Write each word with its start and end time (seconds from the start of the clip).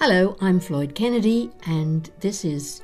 Hello, 0.00 0.36
I'm 0.40 0.60
Floyd 0.60 0.94
Kennedy, 0.94 1.50
and 1.66 2.08
this 2.20 2.44
is 2.44 2.82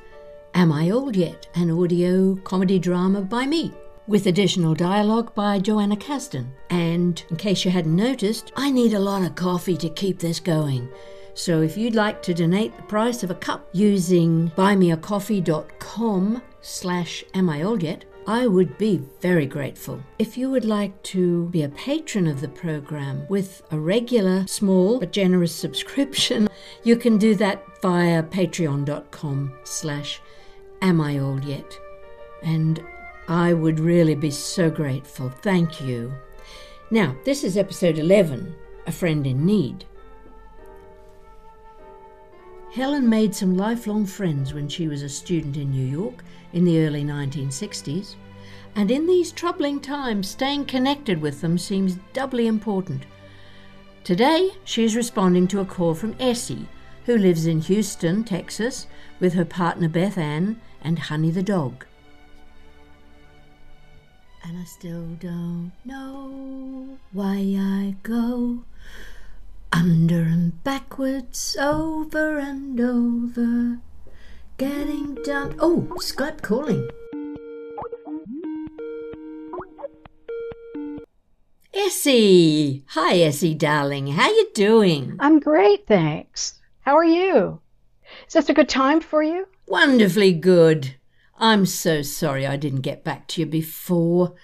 Am 0.53 0.69
I 0.69 0.89
Old 0.89 1.15
Yet? 1.15 1.47
An 1.55 1.71
audio 1.71 2.35
comedy 2.35 2.77
drama 2.77 3.21
by 3.21 3.45
me, 3.45 3.71
with 4.05 4.27
additional 4.27 4.73
dialogue 4.75 5.33
by 5.33 5.59
Joanna 5.59 5.95
Caston. 5.95 6.51
And 6.69 7.23
in 7.29 7.37
case 7.37 7.63
you 7.63 7.71
hadn't 7.71 7.95
noticed, 7.95 8.51
I 8.57 8.69
need 8.69 8.93
a 8.93 8.99
lot 8.99 9.21
of 9.21 9.33
coffee 9.33 9.77
to 9.77 9.87
keep 9.87 10.19
this 10.19 10.41
going. 10.41 10.89
So 11.35 11.61
if 11.61 11.77
you'd 11.77 11.95
like 11.95 12.21
to 12.23 12.33
donate 12.33 12.75
the 12.75 12.83
price 12.83 13.23
of 13.23 13.31
a 13.31 13.35
cup 13.35 13.65
using 13.71 14.51
buymeacoffee.com 14.57 16.41
slash 16.59 17.23
am 17.33 17.49
I 17.49 17.63
old 17.63 17.81
yet, 17.81 18.03
I 18.27 18.47
would 18.47 18.77
be 18.79 19.01
very 19.21 19.45
grateful. 19.45 20.01
If 20.17 20.35
you 20.35 20.49
would 20.49 20.65
like 20.65 21.01
to 21.03 21.45
be 21.49 21.61
a 21.61 21.69
patron 21.69 22.25
of 22.25 22.41
the 22.41 22.47
program 22.47 23.27
with 23.29 23.61
a 23.69 23.77
regular, 23.77 24.47
small 24.47 24.99
but 24.99 25.11
generous 25.11 25.53
subscription, 25.53 26.47
you 26.83 26.95
can 26.95 27.19
do 27.19 27.35
that 27.35 27.63
via 27.81 28.23
patreon.com 28.23 29.53
slash 29.63 30.21
am 30.81 30.99
I 31.01 31.19
old 31.19 31.43
yet? 31.43 31.79
And 32.41 32.83
I 33.27 33.53
would 33.53 33.79
really 33.79 34.15
be 34.15 34.31
so 34.31 34.71
grateful. 34.71 35.29
Thank 35.29 35.79
you. 35.81 36.11
Now, 36.89 37.15
this 37.25 37.43
is 37.43 37.57
episode 37.57 37.99
11, 37.99 38.55
A 38.87 38.91
Friend 38.91 39.25
in 39.25 39.45
Need. 39.45 39.85
Helen 42.75 43.07
made 43.07 43.33
some 43.33 43.55
lifelong 43.55 44.05
friends 44.05 44.53
when 44.53 44.67
she 44.67 44.89
was 44.89 45.01
a 45.01 45.07
student 45.07 45.55
in 45.55 45.71
New 45.71 45.85
York 45.85 46.25
in 46.51 46.65
the 46.65 46.85
early 46.85 47.05
1960s, 47.05 48.15
and 48.75 48.91
in 48.91 49.07
these 49.07 49.31
troubling 49.31 49.79
times, 49.79 50.27
staying 50.27 50.65
connected 50.65 51.21
with 51.21 51.39
them 51.39 51.57
seems 51.57 51.95
doubly 52.11 52.47
important. 52.47 53.05
Today, 54.03 54.51
she 54.65 54.83
is 54.83 54.93
responding 54.93 55.47
to 55.47 55.61
a 55.61 55.65
call 55.65 55.93
from 55.93 56.17
Essie, 56.19 56.67
who 57.05 57.17
lives 57.17 57.45
in 57.45 57.61
Houston, 57.61 58.25
Texas, 58.25 58.87
with 59.21 59.35
her 59.35 59.45
partner 59.45 59.87
Beth 59.87 60.17
Ann 60.17 60.59
and 60.81 60.99
Honey 60.99 61.31
the 61.31 61.41
dog. 61.41 61.85
And 64.43 64.57
I 64.57 64.65
still 64.65 65.07
don't 65.21 65.71
know 65.85 66.97
why 67.13 67.37
I 67.57 67.95
go 68.03 68.65
under 69.75 70.21
and 70.21 70.63
backwards, 70.63 71.57
over 71.59 72.37
and 72.37 72.79
over, 72.79 73.79
getting 74.57 75.15
done. 75.15 75.53
Oh, 75.59 75.81
Skype 75.99 76.41
calling. 76.41 76.89
Essie! 81.73 82.85
Hi, 82.87 83.19
Essie, 83.19 83.53
darling. 83.53 84.07
How 84.07 84.29
you 84.29 84.49
doing? 84.53 85.17
I'm 85.19 85.41
great, 85.41 85.85
thanks. 85.87 86.53
How 86.79 86.95
are 86.95 87.03
you? 87.03 87.59
Is 88.27 88.33
this 88.33 88.47
a 88.47 88.53
good 88.53 88.69
time 88.69 89.01
for 89.01 89.21
you? 89.21 89.45
Wonderfully 89.67 90.31
good. 90.31 90.95
I'm 91.37 91.65
so 91.65 92.01
sorry 92.01 92.47
I 92.47 92.55
didn't 92.55 92.79
get 92.79 93.03
back 93.03 93.27
to 93.29 93.41
you 93.41 93.45
before. 93.45 94.35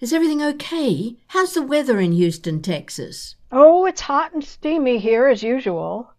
Is 0.00 0.12
everything 0.12 0.42
okay? 0.42 1.16
How's 1.28 1.54
the 1.54 1.62
weather 1.62 2.00
in 2.00 2.10
Houston, 2.10 2.60
Texas? 2.60 3.36
Oh, 3.52 3.86
it's 3.86 4.00
hot 4.00 4.32
and 4.32 4.44
steamy 4.44 4.98
here 4.98 5.26
as 5.26 5.42
usual. 5.42 6.12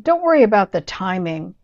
Don't 0.00 0.22
worry 0.22 0.42
about 0.42 0.72
the 0.72 0.80
timing. 0.80 1.54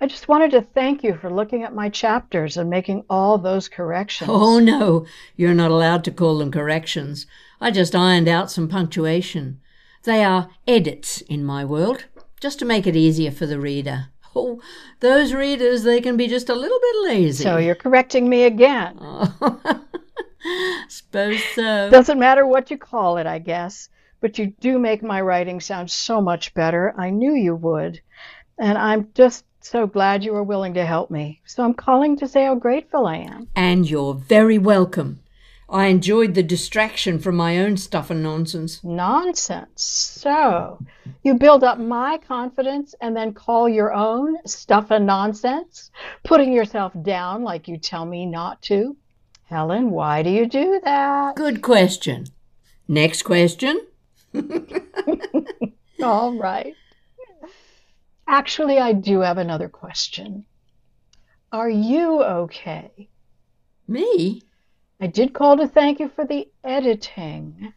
I 0.00 0.06
just 0.06 0.28
wanted 0.28 0.50
to 0.52 0.62
thank 0.62 1.04
you 1.04 1.14
for 1.14 1.30
looking 1.30 1.62
at 1.62 1.74
my 1.74 1.88
chapters 1.88 2.56
and 2.56 2.68
making 2.68 3.04
all 3.08 3.38
those 3.38 3.68
corrections. 3.68 4.30
Oh, 4.32 4.58
no, 4.58 5.06
you're 5.36 5.54
not 5.54 5.70
allowed 5.70 6.04
to 6.04 6.10
call 6.10 6.38
them 6.38 6.50
corrections. 6.50 7.26
I 7.60 7.70
just 7.70 7.94
ironed 7.94 8.28
out 8.28 8.50
some 8.50 8.68
punctuation. 8.68 9.60
They 10.02 10.24
are 10.24 10.50
edits 10.66 11.20
in 11.22 11.44
my 11.44 11.64
world, 11.64 12.06
just 12.40 12.58
to 12.58 12.64
make 12.64 12.86
it 12.86 12.96
easier 12.96 13.30
for 13.30 13.46
the 13.46 13.60
reader. 13.60 14.08
Oh, 14.36 14.60
those 14.98 15.32
readers, 15.32 15.84
they 15.84 16.00
can 16.00 16.16
be 16.16 16.26
just 16.26 16.48
a 16.48 16.54
little 16.54 16.80
bit 16.80 16.96
lazy. 17.04 17.44
So 17.44 17.56
you're 17.56 17.76
correcting 17.76 18.28
me 18.28 18.44
again. 18.44 18.98
Oh, 19.00 19.80
suppose 20.88 21.42
so. 21.54 21.88
Doesn't 21.88 22.18
matter 22.18 22.44
what 22.46 22.70
you 22.70 22.76
call 22.76 23.16
it, 23.18 23.26
I 23.26 23.38
guess. 23.38 23.88
But 24.20 24.38
you 24.38 24.46
do 24.60 24.78
make 24.78 25.02
my 25.02 25.20
writing 25.20 25.60
sound 25.60 25.90
so 25.90 26.20
much 26.20 26.54
better. 26.54 26.94
I 26.96 27.10
knew 27.10 27.34
you 27.34 27.54
would. 27.54 28.00
And 28.58 28.78
I'm 28.78 29.08
just 29.14 29.44
so 29.60 29.86
glad 29.86 30.24
you 30.24 30.32
were 30.32 30.42
willing 30.42 30.74
to 30.74 30.84
help 30.84 31.10
me. 31.10 31.40
So 31.44 31.64
I'm 31.64 31.74
calling 31.74 32.16
to 32.18 32.28
say 32.28 32.44
how 32.44 32.54
grateful 32.54 33.06
I 33.06 33.16
am. 33.16 33.48
And 33.56 33.88
you're 33.88 34.14
very 34.14 34.58
welcome. 34.58 35.20
I 35.68 35.86
enjoyed 35.86 36.34
the 36.34 36.42
distraction 36.42 37.18
from 37.18 37.36
my 37.36 37.58
own 37.58 37.76
stuff 37.78 38.10
and 38.10 38.22
nonsense. 38.22 38.84
Nonsense. 38.84 39.82
So 39.82 40.78
you 41.22 41.34
build 41.34 41.64
up 41.64 41.78
my 41.78 42.18
confidence 42.18 42.94
and 43.00 43.16
then 43.16 43.32
call 43.32 43.68
your 43.68 43.92
own 43.92 44.36
stuff 44.46 44.90
and 44.90 45.06
nonsense, 45.06 45.90
putting 46.22 46.52
yourself 46.52 46.92
down 47.02 47.42
like 47.42 47.66
you 47.66 47.78
tell 47.78 48.04
me 48.04 48.26
not 48.26 48.60
to. 48.62 48.96
Helen, 49.44 49.90
why 49.90 50.22
do 50.22 50.30
you 50.30 50.46
do 50.46 50.80
that? 50.84 51.36
Good 51.36 51.62
question. 51.62 52.26
Next 52.86 53.22
question. 53.22 53.80
All 56.02 56.34
right. 56.34 56.74
Actually, 58.26 58.78
I 58.78 58.92
do 58.92 59.20
have 59.20 59.38
another 59.38 59.68
question. 59.68 60.44
Are 61.52 61.70
you 61.70 62.22
okay? 62.22 63.08
Me? 63.86 64.42
I 65.00 65.06
did 65.06 65.34
call 65.34 65.56
to 65.58 65.68
thank 65.68 66.00
you 66.00 66.08
for 66.08 66.24
the 66.24 66.48
editing, 66.64 67.72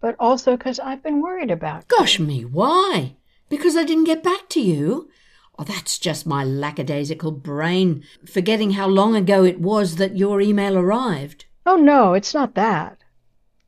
but 0.00 0.16
also 0.18 0.56
because 0.56 0.80
I've 0.80 1.02
been 1.02 1.22
worried 1.22 1.50
about 1.50 1.84
you. 1.88 1.96
Gosh 1.96 2.18
me, 2.18 2.44
why? 2.44 3.16
Because 3.48 3.76
I 3.76 3.84
didn't 3.84 4.04
get 4.04 4.22
back 4.22 4.48
to 4.50 4.60
you? 4.60 5.10
Oh, 5.58 5.64
that's 5.64 5.98
just 5.98 6.26
my 6.26 6.44
lackadaisical 6.44 7.30
brain 7.30 8.04
forgetting 8.26 8.72
how 8.72 8.88
long 8.88 9.14
ago 9.14 9.44
it 9.44 9.60
was 9.60 9.96
that 9.96 10.16
your 10.16 10.40
email 10.40 10.76
arrived. 10.76 11.44
Oh, 11.64 11.76
no, 11.76 12.14
it's 12.14 12.34
not 12.34 12.54
that. 12.54 12.98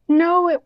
No, 0.09 0.49
it 0.49 0.63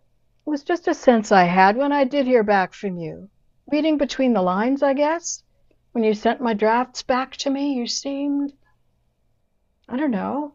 was 0.49 0.63
just 0.63 0.89
a 0.89 0.95
sense 0.95 1.31
I 1.31 1.45
had 1.45 1.77
when 1.77 1.93
I 1.93 2.05
did 2.05 2.27
hear 2.27 2.43
back 2.43 2.73
from 2.73 2.97
you. 2.97 3.29
Reading 3.71 3.99
between 3.99 4.33
the 4.33 4.43
lines, 4.43 4.83
I 4.83 4.95
guess. 4.95 5.43
When 5.93 6.05
you 6.05 6.15
sent 6.15 6.41
my 6.41 6.55
drafts 6.55 7.03
back 7.03 7.37
to 7.39 7.51
me, 7.51 7.75
you 7.75 7.87
seemed, 7.87 8.53
I 9.89 9.97
don't 9.97 10.11
know, 10.11 10.55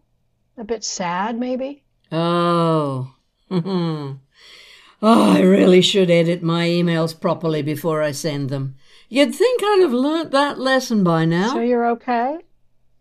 a 0.58 0.64
bit 0.64 0.84
sad, 0.84 1.38
maybe. 1.38 1.84
Oh. 2.12 3.14
oh, 3.52 4.20
I 5.02 5.42
really 5.42 5.82
should 5.82 6.10
edit 6.10 6.42
my 6.42 6.68
emails 6.68 7.20
properly 7.20 7.62
before 7.62 8.02
I 8.02 8.12
send 8.12 8.50
them. 8.50 8.76
You'd 9.10 9.36
think 9.36 9.62
I'd 9.64 9.82
have 9.82 9.94
learnt 9.94 10.32
that 10.32 10.60
lesson 10.60 11.04
by 11.04 11.26
now. 11.26 11.54
So 11.54 11.60
you're 11.60 11.88
okay? 11.92 12.38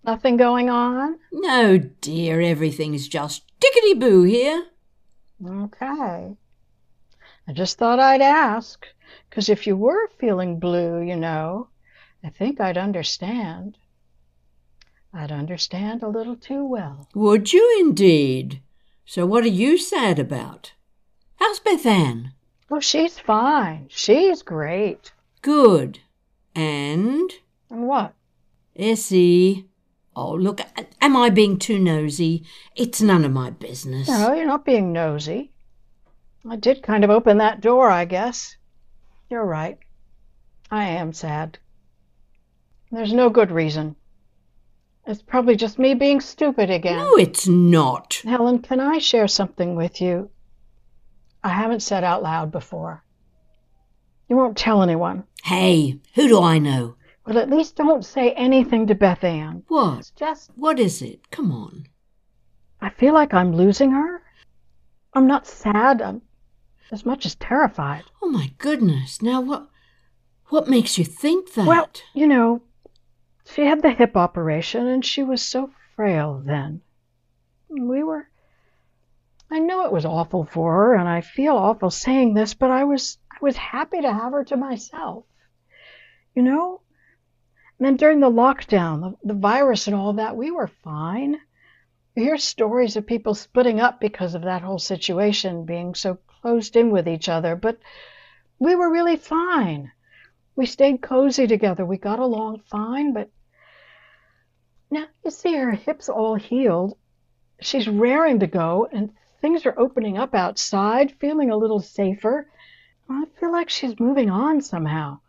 Nothing 0.04 0.36
going 0.36 0.68
on? 0.68 1.18
No, 1.32 1.78
dear, 1.78 2.40
everything's 2.40 3.08
just 3.08 3.44
tickety 3.60 3.98
boo 3.98 4.24
here. 4.24 4.66
Okay. 5.46 6.36
I 7.46 7.52
just 7.52 7.76
thought 7.78 7.98
I'd 8.00 8.22
ask, 8.22 8.86
'cause 9.30 9.48
if 9.48 9.66
you 9.66 9.76
were 9.76 10.08
feeling 10.18 10.58
blue, 10.58 11.00
you 11.00 11.16
know, 11.16 11.68
I 12.24 12.30
think 12.30 12.60
I'd 12.60 12.78
understand. 12.78 13.78
I'd 15.12 15.32
understand 15.32 16.02
a 16.02 16.08
little 16.08 16.36
too 16.36 16.64
well. 16.64 17.08
Would 17.14 17.52
you 17.52 17.76
indeed? 17.80 18.62
So 19.04 19.26
what 19.26 19.44
are 19.44 19.48
you 19.48 19.76
sad 19.76 20.18
about? 20.18 20.72
How's 21.36 21.58
Beth 21.60 21.84
Ann? 21.84 22.32
Oh, 22.70 22.80
she's 22.80 23.18
fine. 23.18 23.88
She's 23.90 24.42
great. 24.42 25.12
Good. 25.42 25.98
And? 26.54 27.30
And 27.68 27.86
what? 27.86 28.14
Essie. 28.76 29.68
Oh, 30.14 30.32
look, 30.32 30.60
am 31.00 31.16
I 31.16 31.28
being 31.30 31.58
too 31.58 31.78
nosy? 31.78 32.44
It's 32.76 33.02
none 33.02 33.24
of 33.24 33.32
my 33.32 33.50
business. 33.50 34.08
No, 34.08 34.32
you're 34.32 34.46
not 34.46 34.64
being 34.64 34.92
nosy. 34.92 35.51
I 36.48 36.56
did 36.56 36.82
kind 36.82 37.04
of 37.04 37.10
open 37.10 37.38
that 37.38 37.60
door, 37.60 37.88
I 37.90 38.04
guess. 38.04 38.56
You're 39.30 39.44
right. 39.44 39.78
I 40.70 40.84
am 40.84 41.12
sad. 41.12 41.58
There's 42.90 43.12
no 43.12 43.30
good 43.30 43.50
reason. 43.50 43.96
It's 45.06 45.22
probably 45.22 45.56
just 45.56 45.78
me 45.78 45.94
being 45.94 46.20
stupid 46.20 46.70
again. 46.70 46.96
No, 46.98 47.16
it's 47.16 47.46
not. 47.48 48.22
Helen, 48.24 48.60
can 48.60 48.80
I 48.80 48.98
share 48.98 49.28
something 49.28 49.74
with 49.74 50.00
you? 50.00 50.30
I 51.42 51.48
haven't 51.48 51.80
said 51.80 52.04
out 52.04 52.22
loud 52.22 52.52
before. 52.52 53.02
You 54.28 54.36
won't 54.36 54.56
tell 54.56 54.82
anyone. 54.82 55.24
Hey, 55.44 55.98
who 56.14 56.28
do 56.28 56.40
I 56.40 56.58
know? 56.58 56.94
Well, 57.26 57.38
at 57.38 57.50
least 57.50 57.76
don't 57.76 58.04
say 58.04 58.32
anything 58.32 58.86
to 58.88 58.94
Beth 58.94 59.24
Ann. 59.24 59.62
What? 59.68 59.98
It's 59.98 60.10
just, 60.10 60.50
What 60.56 60.78
is 60.78 61.02
it? 61.02 61.30
Come 61.30 61.52
on. 61.52 61.86
I 62.80 62.90
feel 62.90 63.14
like 63.14 63.32
I'm 63.32 63.54
losing 63.54 63.92
her. 63.92 64.22
I'm 65.14 65.26
not 65.26 65.46
sad. 65.46 66.00
I'm 66.02 66.22
as 66.90 67.04
much 67.06 67.24
as 67.26 67.34
terrified. 67.36 68.04
Oh 68.22 68.28
my 68.28 68.50
goodness. 68.58 69.22
Now 69.22 69.40
what 69.40 69.68
what 70.48 70.68
makes 70.68 70.98
you 70.98 71.04
think 71.04 71.54
that? 71.54 71.66
Well, 71.66 71.88
you 72.14 72.26
know, 72.26 72.62
she 73.46 73.62
had 73.64 73.82
the 73.82 73.90
hip 73.90 74.16
operation 74.16 74.86
and 74.86 75.04
she 75.04 75.22
was 75.22 75.40
so 75.42 75.70
frail 75.96 76.42
then. 76.44 76.82
We 77.68 78.02
were. 78.02 78.28
I 79.50 79.58
know 79.58 79.84
it 79.84 79.92
was 79.92 80.04
awful 80.06 80.44
for 80.44 80.72
her, 80.72 80.94
and 80.94 81.08
I 81.08 81.20
feel 81.20 81.56
awful 81.56 81.90
saying 81.90 82.34
this, 82.34 82.54
but 82.54 82.70
I 82.70 82.84
was 82.84 83.18
I 83.30 83.36
was 83.40 83.56
happy 83.56 84.00
to 84.00 84.12
have 84.12 84.32
her 84.32 84.44
to 84.44 84.56
myself. 84.56 85.24
You 86.34 86.42
know, 86.42 86.80
And 87.78 87.86
then 87.86 87.96
during 87.96 88.20
the 88.20 88.30
lockdown, 88.30 89.00
the, 89.22 89.34
the 89.34 89.38
virus 89.38 89.86
and 89.86 89.94
all 89.96 90.14
that, 90.14 90.36
we 90.36 90.50
were 90.50 90.68
fine. 90.82 91.38
You 92.14 92.24
hear 92.24 92.36
stories 92.36 92.96
of 92.96 93.06
people 93.06 93.34
splitting 93.34 93.80
up 93.80 93.98
because 93.98 94.34
of 94.34 94.42
that 94.42 94.62
whole 94.62 94.78
situation, 94.78 95.64
being 95.64 95.94
so 95.94 96.18
closed 96.42 96.76
in 96.76 96.90
with 96.90 97.08
each 97.08 97.28
other, 97.28 97.56
but 97.56 97.78
we 98.58 98.74
were 98.74 98.92
really 98.92 99.16
fine. 99.16 99.90
We 100.54 100.66
stayed 100.66 101.00
cozy 101.00 101.46
together. 101.46 101.86
We 101.86 101.96
got 101.96 102.18
along 102.18 102.62
fine, 102.70 103.14
but 103.14 103.30
now 104.90 105.06
you 105.24 105.30
see 105.30 105.54
her 105.54 105.70
hips 105.70 106.10
all 106.10 106.34
healed. 106.34 106.98
She's 107.60 107.88
raring 107.88 108.40
to 108.40 108.46
go, 108.46 108.86
and 108.92 109.12
things 109.40 109.64
are 109.64 109.78
opening 109.78 110.18
up 110.18 110.34
outside, 110.34 111.16
feeling 111.18 111.50
a 111.50 111.56
little 111.56 111.80
safer. 111.80 112.46
I 113.08 113.24
feel 113.40 113.50
like 113.52 113.70
she's 113.70 113.98
moving 113.98 114.28
on 114.28 114.60
somehow, 114.60 115.20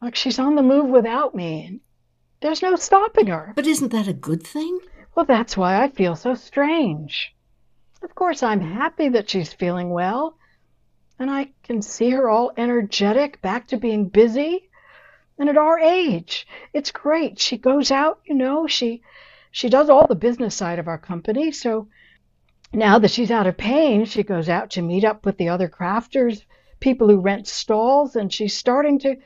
like 0.00 0.16
she's 0.16 0.40
on 0.40 0.56
the 0.56 0.62
move 0.62 0.86
without 0.86 1.34
me. 1.34 1.80
There's 2.40 2.62
no 2.62 2.74
stopping 2.74 3.28
her. 3.28 3.52
But 3.54 3.68
isn't 3.68 3.92
that 3.92 4.08
a 4.08 4.12
good 4.12 4.44
thing? 4.44 4.80
Well, 5.14 5.26
that's 5.26 5.56
why 5.56 5.82
I 5.82 5.88
feel 5.88 6.16
so 6.16 6.34
strange. 6.34 7.34
Of 8.02 8.14
course, 8.14 8.42
I'm 8.42 8.60
happy 8.60 9.08
that 9.10 9.28
she's 9.28 9.52
feeling 9.52 9.90
well, 9.90 10.36
and 11.18 11.30
I 11.30 11.52
can 11.62 11.82
see 11.82 12.10
her 12.10 12.30
all 12.30 12.52
energetic, 12.56 13.42
back 13.42 13.68
to 13.68 13.76
being 13.76 14.08
busy. 14.08 14.70
And 15.38 15.48
at 15.48 15.58
our 15.58 15.78
age, 15.78 16.46
it's 16.72 16.90
great. 16.90 17.38
She 17.38 17.58
goes 17.58 17.90
out, 17.90 18.20
you 18.24 18.34
know, 18.34 18.66
she 18.66 19.02
she 19.50 19.68
does 19.68 19.90
all 19.90 20.06
the 20.06 20.14
business 20.14 20.54
side 20.54 20.78
of 20.78 20.88
our 20.88 20.98
company. 20.98 21.52
So 21.52 21.88
now 22.72 22.98
that 22.98 23.10
she's 23.10 23.30
out 23.30 23.46
of 23.46 23.58
pain, 23.58 24.06
she 24.06 24.22
goes 24.22 24.48
out 24.48 24.70
to 24.70 24.82
meet 24.82 25.04
up 25.04 25.26
with 25.26 25.36
the 25.36 25.50
other 25.50 25.68
crafters, 25.68 26.42
people 26.80 27.08
who 27.08 27.20
rent 27.20 27.46
stalls, 27.46 28.16
and 28.16 28.32
she's 28.32 28.56
starting 28.56 28.98
to 29.00 29.16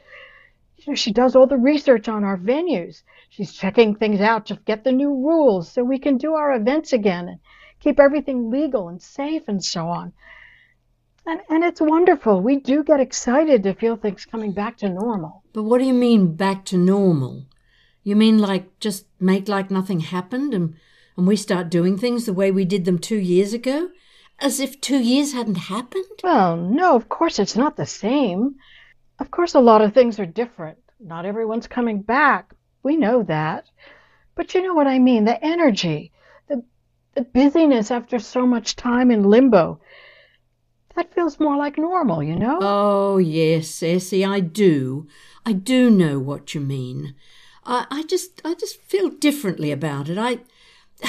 she 0.94 1.12
does 1.12 1.34
all 1.34 1.46
the 1.46 1.56
research 1.56 2.08
on 2.08 2.22
our 2.22 2.38
venues. 2.38 3.02
She's 3.28 3.52
checking 3.52 3.94
things 3.94 4.20
out 4.20 4.46
to 4.46 4.60
get 4.64 4.84
the 4.84 4.92
new 4.92 5.10
rules 5.10 5.70
so 5.70 5.82
we 5.82 5.98
can 5.98 6.16
do 6.16 6.34
our 6.34 6.54
events 6.54 6.92
again 6.92 7.28
and 7.28 7.40
keep 7.80 7.98
everything 7.98 8.50
legal 8.50 8.88
and 8.88 9.02
safe 9.02 9.42
and 9.48 9.64
so 9.64 9.88
on. 9.88 10.12
And, 11.26 11.40
and 11.48 11.64
it's 11.64 11.80
wonderful. 11.80 12.40
We 12.40 12.56
do 12.60 12.84
get 12.84 13.00
excited 13.00 13.64
to 13.64 13.74
feel 13.74 13.96
things 13.96 14.24
coming 14.24 14.52
back 14.52 14.76
to 14.78 14.88
normal. 14.88 15.42
But 15.52 15.64
what 15.64 15.78
do 15.78 15.84
you 15.84 15.94
mean 15.94 16.36
back 16.36 16.64
to 16.66 16.78
normal? 16.78 17.46
You 18.04 18.14
mean 18.14 18.38
like 18.38 18.78
just 18.78 19.06
make 19.18 19.48
like 19.48 19.68
nothing 19.68 20.00
happened 20.00 20.54
and, 20.54 20.76
and 21.16 21.26
we 21.26 21.34
start 21.34 21.68
doing 21.68 21.98
things 21.98 22.26
the 22.26 22.32
way 22.32 22.52
we 22.52 22.64
did 22.64 22.84
them 22.84 23.00
two 23.00 23.16
years 23.16 23.52
ago? 23.52 23.90
As 24.38 24.60
if 24.60 24.80
two 24.80 24.98
years 24.98 25.32
hadn't 25.32 25.56
happened? 25.56 26.04
Well, 26.22 26.56
no, 26.56 26.94
of 26.94 27.08
course 27.08 27.40
it's 27.40 27.56
not 27.56 27.76
the 27.76 27.86
same. 27.86 28.56
Of 29.18 29.30
course, 29.30 29.54
a 29.54 29.60
lot 29.60 29.82
of 29.82 29.94
things 29.94 30.18
are 30.18 30.26
different. 30.26 30.78
Not 31.00 31.24
everyone's 31.24 31.66
coming 31.66 32.02
back. 32.02 32.52
We 32.82 32.96
know 32.96 33.22
that. 33.24 33.66
But 34.34 34.54
you 34.54 34.62
know 34.62 34.74
what 34.74 34.86
I 34.86 34.98
mean 34.98 35.24
the 35.24 35.42
energy, 35.42 36.12
the, 36.48 36.62
the 37.14 37.22
busyness 37.22 37.90
after 37.90 38.18
so 38.18 38.46
much 38.46 38.76
time 38.76 39.10
in 39.10 39.24
limbo. 39.24 39.80
That 40.94 41.14
feels 41.14 41.40
more 41.40 41.56
like 41.56 41.76
normal, 41.76 42.22
you 42.22 42.36
know? 42.36 42.58
Oh, 42.60 43.18
yes, 43.18 43.82
Essie, 43.82 44.24
I 44.24 44.40
do. 44.40 45.06
I 45.44 45.52
do 45.52 45.90
know 45.90 46.18
what 46.18 46.54
you 46.54 46.60
mean. 46.60 47.14
I, 47.64 47.86
I 47.90 48.02
just 48.04 48.40
I 48.44 48.54
just 48.54 48.80
feel 48.80 49.10
differently 49.10 49.70
about 49.70 50.08
it. 50.08 50.18
I 50.18 50.40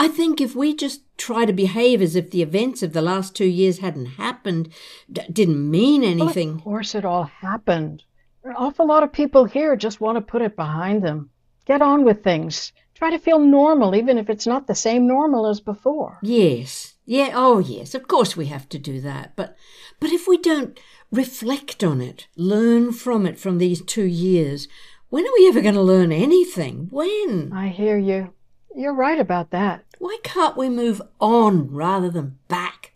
I 0.00 0.06
think 0.06 0.40
if 0.40 0.54
we 0.54 0.74
just 0.74 1.02
try 1.18 1.44
to 1.44 1.52
behave 1.52 2.00
as 2.00 2.14
if 2.14 2.30
the 2.30 2.40
events 2.40 2.84
of 2.84 2.92
the 2.92 3.02
last 3.02 3.34
two 3.34 3.44
years 3.46 3.80
hadn't 3.80 4.06
happened, 4.06 4.68
d- 5.10 5.22
didn't 5.32 5.68
mean 5.70 6.04
anything. 6.04 6.50
Well, 6.50 6.58
of 6.58 6.64
course, 6.64 6.94
it 6.94 7.04
all 7.04 7.24
happened. 7.24 8.04
An 8.44 8.54
awful 8.56 8.86
lot 8.86 9.02
of 9.02 9.12
people 9.12 9.44
here 9.44 9.74
just 9.74 10.00
want 10.00 10.16
to 10.16 10.22
put 10.22 10.40
it 10.40 10.54
behind 10.54 11.02
them. 11.02 11.30
Get 11.66 11.82
on 11.82 12.04
with 12.04 12.22
things. 12.22 12.72
Try 12.94 13.10
to 13.10 13.18
feel 13.18 13.40
normal, 13.40 13.96
even 13.96 14.18
if 14.18 14.30
it's 14.30 14.46
not 14.46 14.68
the 14.68 14.74
same 14.74 15.06
normal 15.06 15.46
as 15.46 15.60
before. 15.60 16.18
Yes. 16.22 16.94
Yeah, 17.04 17.32
oh 17.34 17.58
yes, 17.58 17.94
of 17.94 18.06
course 18.06 18.36
we 18.36 18.46
have 18.46 18.68
to 18.68 18.78
do 18.78 19.00
that. 19.00 19.32
But 19.34 19.56
but 19.98 20.12
if 20.12 20.28
we 20.28 20.36
don't 20.38 20.78
reflect 21.10 21.82
on 21.82 22.00
it, 22.00 22.28
learn 22.36 22.92
from 22.92 23.26
it 23.26 23.38
from 23.38 23.58
these 23.58 23.82
two 23.82 24.04
years, 24.04 24.68
when 25.08 25.24
are 25.24 25.32
we 25.38 25.48
ever 25.48 25.60
going 25.60 25.74
to 25.74 25.80
learn 25.82 26.12
anything? 26.12 26.88
When? 26.90 27.50
I 27.52 27.68
hear 27.68 27.98
you. 27.98 28.34
You're 28.78 28.94
right 28.94 29.18
about 29.18 29.50
that. 29.50 29.84
Why 29.98 30.18
can't 30.22 30.56
we 30.56 30.68
move 30.68 31.02
on 31.18 31.68
rather 31.72 32.08
than 32.08 32.38
back? 32.46 32.92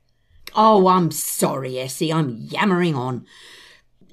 Oh, 0.54 0.86
I'm 0.86 1.10
sorry, 1.10 1.76
Essie. 1.76 2.12
I'm 2.12 2.36
yammering 2.36 2.94
on. 2.94 3.26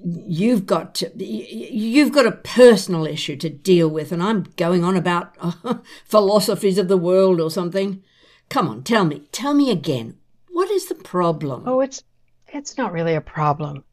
You've 0.03 0.65
got 0.65 0.95
to, 0.95 1.11
you've 1.15 2.11
got 2.11 2.25
a 2.25 2.31
personal 2.31 3.05
issue 3.05 3.35
to 3.35 3.51
deal 3.51 3.87
with, 3.87 4.11
and 4.11 4.23
I'm 4.23 4.47
going 4.57 4.83
on 4.83 4.95
about 4.95 5.35
uh, 5.39 5.75
philosophies 6.05 6.79
of 6.79 6.87
the 6.87 6.97
world 6.97 7.39
or 7.39 7.51
something. 7.51 8.01
Come 8.49 8.67
on, 8.67 8.81
tell 8.81 9.05
me, 9.05 9.27
tell 9.31 9.53
me 9.53 9.69
again. 9.69 10.17
What 10.47 10.71
is 10.71 10.87
the 10.87 10.95
problem? 10.95 11.65
Oh, 11.67 11.81
it's 11.81 12.01
it's 12.47 12.79
not 12.79 12.93
really 12.93 13.13
a 13.13 13.21
problem. 13.21 13.83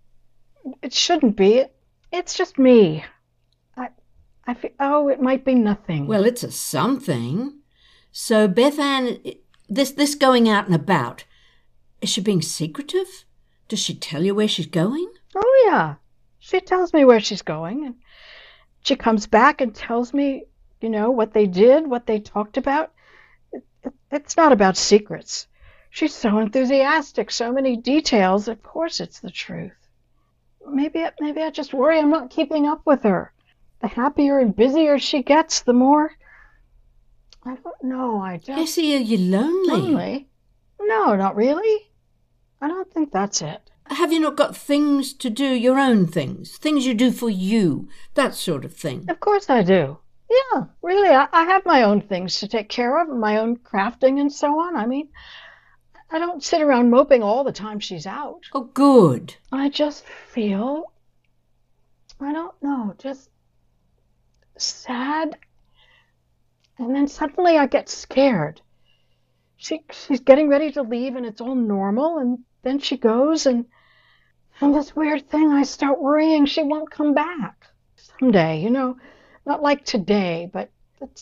It 0.81 0.95
shouldn't 0.95 1.37
be. 1.37 1.67
It's 2.11 2.39
just 2.39 2.59
me. 2.59 3.05
I 3.77 3.91
I 4.47 4.55
feel, 4.55 4.71
oh, 4.81 5.09
it 5.09 5.21
might 5.21 5.45
be 5.45 5.55
nothing. 5.55 6.07
Well, 6.07 6.25
it's 6.25 6.43
a 6.43 6.51
something. 6.51 7.53
So, 8.19 8.49
Beth 8.49 8.79
Ann, 8.79 9.19
this 9.69 9.91
this 9.91 10.15
going 10.15 10.49
out 10.49 10.65
and 10.65 10.75
about, 10.75 11.25
is 12.01 12.09
she 12.09 12.23
being 12.23 12.41
secretive? 12.41 13.27
Does 13.69 13.79
she 13.79 13.95
tell 13.95 14.25
you 14.25 14.35
where 14.35 14.49
she's 14.49 14.65
going? 14.67 15.13
Oh 15.35 15.65
yeah, 15.67 15.97
she 16.39 16.61
tells 16.61 16.95
me 16.95 17.05
where 17.05 17.21
she's 17.21 17.43
going, 17.43 17.85
and 17.85 17.97
she 18.83 18.97
comes 18.97 19.27
back 19.27 19.61
and 19.61 19.75
tells 19.75 20.15
me, 20.15 20.45
you 20.81 20.89
know, 20.89 21.11
what 21.11 21.35
they 21.35 21.47
did, 21.47 21.87
what 21.87 22.07
they 22.07 22.19
talked 22.19 22.57
about. 22.57 22.91
It, 23.53 23.63
it, 23.85 23.93
it's 24.11 24.39
not 24.39 24.51
about 24.51 24.79
secrets. 24.79 25.47
She's 25.91 26.15
so 26.15 26.39
enthusiastic, 26.39 27.31
so 27.31 27.53
many 27.53 27.77
details. 27.77 28.49
Of 28.49 28.63
course, 28.63 28.99
it's 28.99 29.21
the 29.21 29.31
truth. 29.31 29.77
Maybe, 30.67 31.05
maybe 31.21 31.43
I 31.43 31.51
just 31.51 31.75
worry 31.75 31.99
I'm 31.99 32.09
not 32.09 32.31
keeping 32.31 32.67
up 32.67 32.81
with 32.87 33.03
her. 33.03 33.35
The 33.83 33.89
happier 33.89 34.39
and 34.39 34.57
busier 34.57 34.99
she 34.99 35.23
gets, 35.23 35.61
the 35.61 35.75
more. 35.75 36.13
I 37.47 37.55
don't 37.55 37.83
know. 37.83 38.21
I 38.21 38.39
just. 38.39 38.59
Essie, 38.59 38.97
are 38.97 39.01
you 39.01 39.19
lonely? 39.19 39.69
Lonely? 39.69 40.29
No, 40.81 41.15
not 41.17 41.37
really. 41.37 41.91
I 42.61 42.69
don't 42.69 42.93
think 42.93 43.13
that's 43.13 43.41
it. 43.43 43.71
Have 43.89 44.13
you 44.13 44.19
not 44.19 44.37
got 44.37 44.57
things 44.57 45.13
to 45.15 45.31
do, 45.31 45.47
your 45.47 45.79
own 45.79 46.07
things? 46.07 46.57
Things 46.57 46.87
you 46.87 46.95
do 46.95 47.13
for 47.13 47.31
you, 47.31 47.89
that 48.15 48.35
sort 48.35 48.65
of 48.65 48.75
thing? 48.75 49.07
Of 49.09 49.21
course 49.21 49.49
I 49.49 49.63
do. 49.63 49.99
Yeah, 50.29 50.65
really. 50.83 51.09
I, 51.09 51.29
I 51.33 51.45
have 51.45 51.65
my 51.65 51.85
own 51.85 52.01
things 52.01 52.41
to 52.41 52.49
take 52.49 52.69
care 52.69 53.01
of, 53.01 53.09
my 53.09 53.39
own 53.39 53.59
crafting 53.59 54.21
and 54.21 54.33
so 54.33 54.59
on. 54.59 54.75
I 54.75 54.87
mean, 54.87 55.09
I 56.11 56.19
don't 56.19 56.43
sit 56.43 56.63
around 56.63 56.91
moping 56.91 57.23
all 57.23 57.45
the 57.45 57.53
time 57.53 57.79
she's 57.79 58.07
out. 58.07 58.41
Oh, 58.53 58.65
good. 58.65 59.37
I 59.53 59.69
just 59.69 60.05
feel, 60.05 60.93
I 62.21 62.33
don't 62.33 62.61
know, 62.61 62.95
just 62.99 63.31
sad. 64.59 65.37
And 66.79 66.95
then 66.95 67.09
suddenly 67.09 67.57
I 67.57 67.67
get 67.67 67.89
scared. 67.89 68.61
She, 69.57 69.83
she's 69.91 70.21
getting 70.21 70.49
ready 70.49 70.73
to 70.73 70.83
leave 70.83 71.17
and 71.17 71.25
it's 71.25 71.41
all 71.41 71.55
normal. 71.55 72.19
And 72.19 72.41
then 72.63 72.79
she 72.79 72.97
goes 72.99 73.47
and, 73.47 73.65
and 74.61 74.75
this 74.75 74.95
weird 74.95 75.29
thing, 75.29 75.51
I 75.51 75.63
start 75.63 76.01
worrying 76.01 76.45
she 76.47 76.63
won't 76.63 76.91
come 76.91 77.15
back. 77.15 77.67
Someday, 77.97 78.61
you 78.61 78.71
know, 78.71 78.97
not 79.47 79.63
like 79.63 79.85
today, 79.85 80.51
but, 80.53 80.71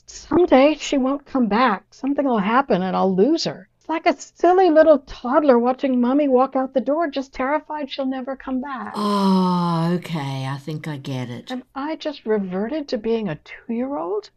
someday 0.06 0.75
she 0.75 0.99
won't 0.99 1.26
come 1.26 1.46
back. 1.46 1.92
Something 1.92 2.25
will 2.25 2.38
happen 2.38 2.82
and 2.82 2.96
I'll 2.96 3.14
lose 3.14 3.44
her. 3.44 3.68
It's 3.78 3.88
like 3.88 4.06
a 4.06 4.16
silly 4.16 4.70
little 4.70 5.00
toddler 5.00 5.58
watching 5.58 6.00
mommy 6.00 6.26
walk 6.26 6.56
out 6.56 6.75
the 6.75 6.80
door, 6.80 7.08
just 7.08 7.32
terrified 7.32 7.90
she'll 7.90 8.06
never 8.06 8.34
come 8.34 8.61
back. 8.61 8.94
Oh, 8.96 9.92
okay. 9.99 10.46
I 10.46 10.58
think 10.58 10.88
I 10.88 10.96
get 10.96 11.28
it. 11.28 11.52
Am 11.52 11.64
I 11.75 11.96
just 11.96 12.25
reverted 12.25 12.88
to 12.88 12.99
being 12.99 13.28
a 13.28 13.37
two 13.37 13.75
year 13.75 13.96
old? 13.96 14.30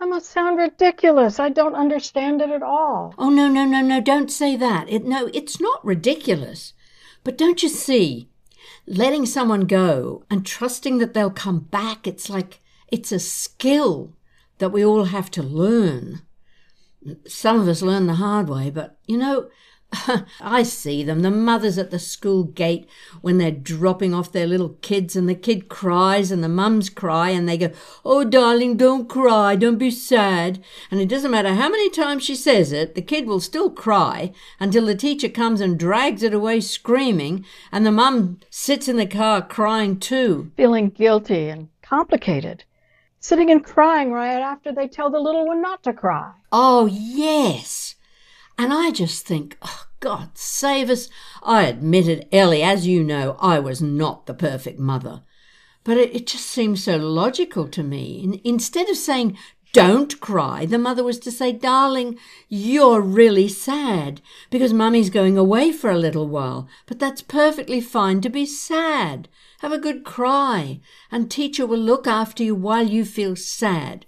I 0.00 0.06
must 0.06 0.30
sound 0.30 0.56
ridiculous. 0.56 1.38
I 1.38 1.50
don't 1.50 1.74
understand 1.74 2.40
it 2.40 2.48
at 2.48 2.62
all. 2.62 3.14
Oh, 3.18 3.28
no, 3.28 3.48
no, 3.48 3.66
no, 3.66 3.82
no. 3.82 4.00
Don't 4.00 4.30
say 4.30 4.56
that. 4.56 4.88
It, 4.88 5.04
no, 5.04 5.28
it's 5.34 5.60
not 5.60 5.84
ridiculous. 5.84 6.72
But 7.22 7.36
don't 7.36 7.62
you 7.62 7.68
see? 7.68 8.30
Letting 8.86 9.26
someone 9.26 9.66
go 9.66 10.24
and 10.30 10.46
trusting 10.46 10.98
that 10.98 11.12
they'll 11.12 11.30
come 11.30 11.60
back, 11.60 12.06
it's 12.06 12.30
like 12.30 12.60
it's 12.88 13.12
a 13.12 13.18
skill 13.18 14.14
that 14.58 14.72
we 14.72 14.84
all 14.84 15.04
have 15.04 15.30
to 15.32 15.42
learn. 15.42 16.22
Some 17.26 17.60
of 17.60 17.68
us 17.68 17.82
learn 17.82 18.06
the 18.06 18.14
hard 18.14 18.48
way, 18.48 18.70
but 18.70 18.98
you 19.06 19.18
know, 19.18 19.48
I 20.40 20.62
see 20.62 21.02
them, 21.02 21.20
the 21.20 21.30
mothers 21.30 21.76
at 21.76 21.90
the 21.90 21.98
school 21.98 22.44
gate 22.44 22.88
when 23.22 23.38
they're 23.38 23.50
dropping 23.50 24.14
off 24.14 24.30
their 24.30 24.46
little 24.46 24.76
kids, 24.82 25.16
and 25.16 25.28
the 25.28 25.34
kid 25.34 25.68
cries, 25.68 26.30
and 26.30 26.44
the 26.44 26.48
mums 26.48 26.88
cry, 26.88 27.30
and 27.30 27.48
they 27.48 27.58
go, 27.58 27.70
Oh, 28.04 28.22
darling, 28.24 28.76
don't 28.76 29.08
cry, 29.08 29.56
don't 29.56 29.78
be 29.78 29.90
sad. 29.90 30.62
And 30.90 31.00
it 31.00 31.08
doesn't 31.08 31.30
matter 31.32 31.54
how 31.54 31.68
many 31.68 31.90
times 31.90 32.22
she 32.24 32.36
says 32.36 32.70
it, 32.72 32.94
the 32.94 33.02
kid 33.02 33.26
will 33.26 33.40
still 33.40 33.70
cry 33.70 34.32
until 34.60 34.86
the 34.86 34.94
teacher 34.94 35.28
comes 35.28 35.60
and 35.60 35.78
drags 35.78 36.22
it 36.22 36.32
away 36.34 36.60
screaming, 36.60 37.44
and 37.72 37.84
the 37.84 37.90
mum 37.92 38.38
sits 38.48 38.86
in 38.88 38.96
the 38.96 39.06
car 39.06 39.42
crying 39.42 39.98
too. 39.98 40.52
Feeling 40.56 40.90
guilty 40.90 41.48
and 41.48 41.68
complicated. 41.82 42.64
sitting 43.18 43.50
and 43.50 43.64
crying 43.64 44.12
right 44.12 44.40
after 44.40 44.72
they 44.72 44.86
tell 44.88 45.10
the 45.10 45.18
little 45.18 45.46
one 45.46 45.60
not 45.60 45.82
to 45.82 45.92
cry. 45.92 46.32
Oh, 46.52 46.86
yes. 46.86 47.96
And 48.60 48.74
I 48.74 48.90
just 48.90 49.26
think, 49.26 49.56
oh, 49.62 49.86
God 50.00 50.36
save 50.36 50.90
us. 50.90 51.08
I 51.42 51.62
admitted, 51.62 52.28
Ellie, 52.30 52.62
as 52.62 52.86
you 52.86 53.02
know, 53.02 53.38
I 53.40 53.58
was 53.58 53.80
not 53.80 54.26
the 54.26 54.34
perfect 54.34 54.78
mother. 54.78 55.22
But 55.82 55.96
it, 55.96 56.14
it 56.14 56.26
just 56.26 56.44
seems 56.44 56.84
so 56.84 56.98
logical 56.98 57.68
to 57.68 57.82
me. 57.82 58.20
In, 58.22 58.38
instead 58.44 58.90
of 58.90 58.98
saying, 58.98 59.38
don't 59.72 60.20
cry, 60.20 60.66
the 60.66 60.76
mother 60.76 61.02
was 61.02 61.18
to 61.20 61.30
say, 61.30 61.52
darling, 61.52 62.18
you're 62.50 63.00
really 63.00 63.48
sad 63.48 64.20
because 64.50 64.74
mummy's 64.74 65.08
going 65.08 65.38
away 65.38 65.72
for 65.72 65.90
a 65.90 65.96
little 65.96 66.28
while. 66.28 66.68
But 66.84 66.98
that's 66.98 67.22
perfectly 67.22 67.80
fine 67.80 68.20
to 68.20 68.28
be 68.28 68.44
sad. 68.44 69.30
Have 69.60 69.72
a 69.72 69.78
good 69.78 70.04
cry, 70.04 70.80
and 71.10 71.30
teacher 71.30 71.66
will 71.66 71.78
look 71.78 72.06
after 72.06 72.42
you 72.42 72.54
while 72.54 72.86
you 72.86 73.06
feel 73.06 73.36
sad. 73.36 74.04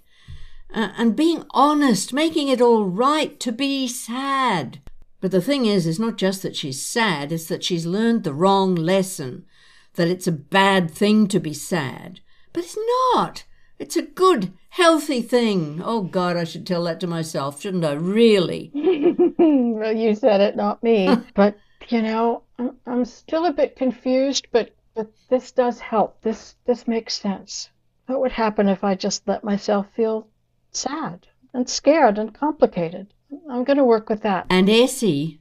Uh, 0.73 0.91
and 0.97 1.15
being 1.15 1.45
honest, 1.51 2.13
making 2.13 2.47
it 2.47 2.59
all 2.59 2.85
right 2.85 3.39
to 3.39 3.51
be 3.51 3.87
sad. 3.87 4.81
But 5.21 5.29
the 5.29 5.41
thing 5.41 5.67
is, 5.67 5.85
it's 5.85 5.99
not 5.99 6.17
just 6.17 6.41
that 6.41 6.55
she's 6.55 6.83
sad, 6.83 7.31
it's 7.31 7.45
that 7.45 7.63
she's 7.63 7.85
learned 7.85 8.23
the 8.23 8.33
wrong 8.33 8.73
lesson, 8.73 9.45
that 9.93 10.07
it's 10.07 10.25
a 10.25 10.31
bad 10.31 10.89
thing 10.89 11.27
to 11.27 11.39
be 11.39 11.53
sad. 11.53 12.21
But 12.51 12.63
it's 12.63 12.77
not. 13.13 13.45
It's 13.77 13.95
a 13.95 14.01
good, 14.01 14.51
healthy 14.69 15.21
thing. 15.21 15.81
Oh, 15.83 16.01
God, 16.01 16.37
I 16.37 16.43
should 16.43 16.65
tell 16.65 16.83
that 16.85 16.99
to 17.01 17.07
myself, 17.07 17.61
shouldn't 17.61 17.85
I? 17.85 17.93
Really? 17.93 18.71
well, 19.37 19.95
you 19.95 20.15
said 20.15 20.41
it, 20.41 20.55
not 20.55 20.81
me. 20.81 21.07
but, 21.35 21.55
you 21.89 22.01
know, 22.01 22.43
I'm 22.87 23.05
still 23.05 23.45
a 23.45 23.53
bit 23.53 23.75
confused, 23.75 24.47
but, 24.51 24.75
but 24.95 25.11
this 25.29 25.51
does 25.51 25.79
help. 25.79 26.21
This, 26.21 26.55
this 26.65 26.87
makes 26.87 27.13
sense. 27.13 27.69
What 28.07 28.21
would 28.21 28.31
happen 28.31 28.67
if 28.67 28.83
I 28.83 28.95
just 28.95 29.27
let 29.27 29.43
myself 29.43 29.87
feel 29.95 30.27
sad 30.75 31.27
and 31.53 31.69
scared 31.69 32.17
and 32.17 32.33
complicated? 32.33 33.13
I'm 33.49 33.63
going 33.63 33.77
to 33.77 33.83
work 33.83 34.09
with 34.09 34.21
that. 34.21 34.47
And 34.49 34.69
Essie, 34.69 35.39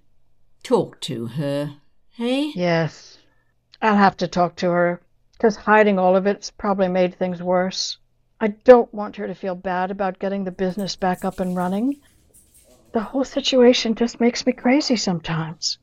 talk 0.62 1.01
to 1.03 1.27
her, 1.27 1.77
hey? 2.11 2.53
Yes. 2.55 3.19
I'll 3.81 3.97
have 3.97 4.17
to 4.19 4.29
talk 4.29 4.57
to 4.57 4.71
her, 4.71 5.03
because 5.33 5.57
hiding 5.57 5.99
all 5.99 6.17
of 6.17 6.27
it's 6.27 6.51
probably 6.51 6.89
made 6.89 7.15
things 7.15 7.43
worse. 7.43 7.99
I 8.41 8.49
don't 8.49 8.93
want 8.93 9.17
her 9.17 9.27
to 9.27 9.35
feel 9.35 9.55
bad 9.55 9.91
about 9.91 10.19
getting 10.19 10.45
the 10.45 10.51
business 10.51 10.97
back 10.97 11.25
up 11.25 11.41
and 11.41 11.57
running. 11.57 12.01
The 12.93 13.01
whole 13.01 13.25
situation 13.25 13.95
just 13.95 14.21
makes 14.21 14.45
me 14.45 14.53
crazy 14.53 14.97
sometimes. 14.97 15.79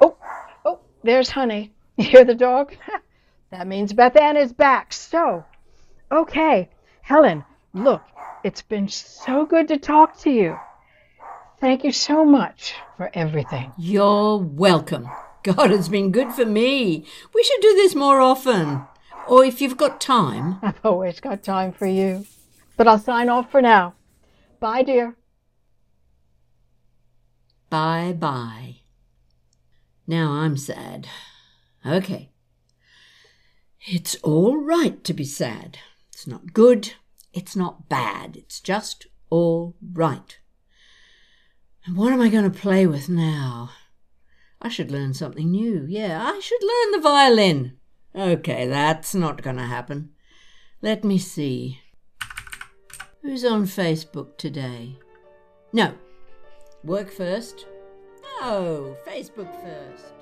Oh, 0.00 0.16
oh, 0.64 0.80
there's 1.02 1.30
Honey. 1.30 1.72
You 1.96 2.06
hear 2.06 2.24
the 2.24 2.34
dog? 2.34 2.74
that 3.50 3.68
means 3.68 3.92
Beth 3.92 4.16
Ann 4.16 4.36
is 4.36 4.52
back. 4.52 4.92
So, 4.92 5.44
okay, 6.10 6.68
Helen, 7.02 7.44
look, 7.74 8.02
it's 8.42 8.62
been 8.62 8.88
so 8.88 9.44
good 9.44 9.68
to 9.68 9.78
talk 9.78 10.18
to 10.20 10.30
you. 10.30 10.58
Thank 11.60 11.84
you 11.84 11.92
so 11.92 12.24
much 12.24 12.74
for 12.96 13.10
everything. 13.14 13.72
You're 13.76 14.38
welcome. 14.38 15.08
God, 15.42 15.70
it's 15.72 15.88
been 15.88 16.10
good 16.10 16.32
for 16.32 16.46
me. 16.46 17.04
We 17.34 17.44
should 17.44 17.60
do 17.60 17.74
this 17.74 17.94
more 17.94 18.20
often. 18.20 18.86
Or 19.28 19.44
if 19.44 19.60
you've 19.60 19.76
got 19.76 20.00
time. 20.00 20.58
I've 20.62 20.84
always 20.84 21.20
got 21.20 21.42
time 21.42 21.72
for 21.72 21.86
you. 21.86 22.26
But 22.76 22.88
I'll 22.88 22.98
sign 22.98 23.28
off 23.28 23.50
for 23.50 23.60
now. 23.60 23.94
Bye, 24.60 24.82
dear. 24.82 25.16
Bye 27.70 28.12
bye. 28.12 28.76
Now 30.06 30.30
I'm 30.32 30.56
sad. 30.56 31.08
Okay. 31.84 32.30
It's 33.86 34.14
all 34.22 34.56
right 34.56 35.02
to 35.04 35.12
be 35.12 35.24
sad. 35.24 35.78
It's 36.12 36.26
not 36.26 36.52
good. 36.52 36.94
It's 37.34 37.56
not 37.56 37.88
bad, 37.88 38.36
it's 38.36 38.60
just 38.60 39.08
all 39.28 39.74
right. 39.92 40.38
And 41.84 41.96
what 41.96 42.12
am 42.12 42.20
I 42.20 42.28
going 42.28 42.50
to 42.50 42.58
play 42.58 42.86
with 42.86 43.08
now? 43.08 43.70
I 44.62 44.68
should 44.68 44.92
learn 44.92 45.12
something 45.14 45.50
new. 45.50 45.84
Yeah, 45.88 46.22
I 46.24 46.38
should 46.38 46.62
learn 46.62 46.92
the 46.92 47.08
violin. 47.08 47.76
Okay, 48.14 48.68
that's 48.68 49.16
not 49.16 49.42
going 49.42 49.56
to 49.56 49.64
happen. 49.64 50.10
Let 50.80 51.02
me 51.02 51.18
see. 51.18 51.80
Who's 53.22 53.44
on 53.44 53.64
Facebook 53.64 54.38
today? 54.38 54.98
No. 55.72 55.94
Work 56.84 57.10
first? 57.10 57.66
No, 58.40 58.96
Facebook 59.06 59.52
first. 59.60 60.12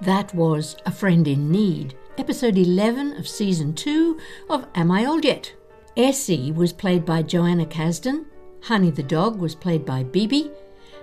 That 0.00 0.34
was 0.34 0.76
A 0.84 0.90
Friend 0.90 1.26
in 1.28 1.50
Need 1.50 1.94
episode 2.18 2.56
11 2.56 3.18
of 3.18 3.28
season 3.28 3.74
2 3.74 4.18
of 4.48 4.66
Am 4.74 4.90
I 4.90 5.04
Old 5.04 5.24
Yet? 5.24 5.52
Essie 5.96 6.50
was 6.50 6.72
played 6.72 7.04
by 7.04 7.22
Joanna 7.22 7.66
Kasdan, 7.66 8.24
Honey 8.62 8.90
the 8.90 9.02
dog 9.02 9.38
was 9.38 9.54
played 9.54 9.84
by 9.84 10.02
Bibi, 10.02 10.50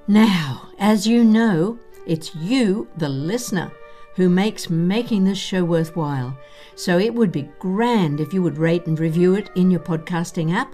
Now, 0.07 0.69
as 0.79 1.07
you 1.07 1.23
know, 1.23 1.79
it's 2.05 2.35
you, 2.35 2.87
the 2.97 3.09
listener, 3.09 3.71
who 4.15 4.29
makes 4.29 4.69
making 4.69 5.23
this 5.23 5.37
show 5.37 5.63
worthwhile. 5.63 6.37
So 6.75 6.97
it 6.97 7.13
would 7.13 7.31
be 7.31 7.49
grand 7.59 8.19
if 8.19 8.33
you 8.33 8.41
would 8.41 8.57
rate 8.57 8.87
and 8.87 8.99
review 8.99 9.35
it 9.35 9.49
in 9.55 9.71
your 9.71 9.79
podcasting 9.79 10.53
app, 10.53 10.73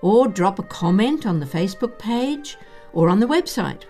or 0.00 0.28
drop 0.28 0.58
a 0.58 0.62
comment 0.62 1.26
on 1.26 1.40
the 1.40 1.46
Facebook 1.46 1.98
page 1.98 2.56
or 2.92 3.08
on 3.08 3.20
the 3.20 3.26
website. 3.26 3.82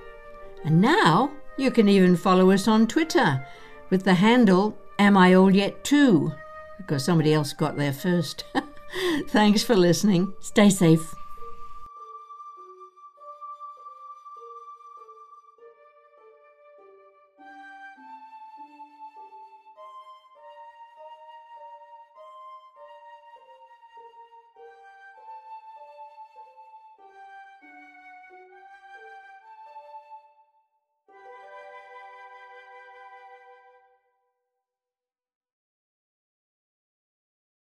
And 0.64 0.80
now 0.80 1.32
you 1.56 1.70
can 1.70 1.88
even 1.88 2.16
follow 2.16 2.50
us 2.50 2.66
on 2.66 2.86
Twitter 2.86 3.46
with 3.90 4.04
the 4.04 4.14
handle 4.14 4.76
Am 4.98 5.16
I 5.16 5.34
Old 5.34 5.54
Yet 5.54 5.84
Too? 5.84 6.32
Because 6.76 7.04
somebody 7.04 7.32
else 7.32 7.52
got 7.52 7.76
there 7.76 7.92
first. 7.92 8.44
Thanks 9.28 9.62
for 9.62 9.76
listening. 9.76 10.32
Stay 10.40 10.70
safe. 10.70 11.14